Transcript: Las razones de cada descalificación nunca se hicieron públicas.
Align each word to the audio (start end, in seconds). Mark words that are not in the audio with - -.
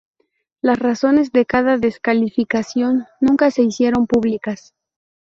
Las 0.61 0.79
razones 0.79 1.31
de 1.31 1.45
cada 1.45 1.77
descalificación 1.77 3.05
nunca 3.19 3.51
se 3.51 3.61
hicieron 3.61 4.07
públicas. 4.07 4.73